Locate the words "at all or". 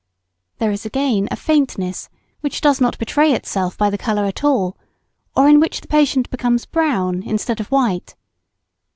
4.25-5.47